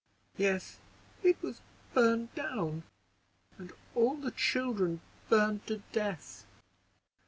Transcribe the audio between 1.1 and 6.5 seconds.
it was burned down, and all the children burned to death!"